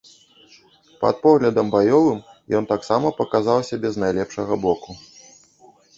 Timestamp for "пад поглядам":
1.01-1.69